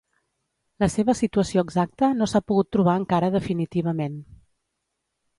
[0.83, 4.17] La seva situació exacta no s'ha pogut trobar encara definitivament.